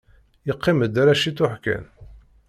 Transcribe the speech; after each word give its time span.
Yeqqim-d 0.47 0.95
ala 1.01 1.15
ciṭuḥ 1.21 1.53
kan. 1.63 1.85